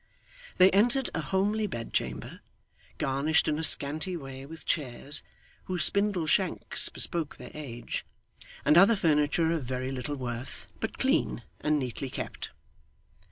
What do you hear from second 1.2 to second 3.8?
homely bedchamber, garnished in a